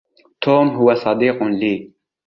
توم 0.41 0.67
هو 0.77 0.87
صديق 1.03 1.37
لي. 1.59 1.75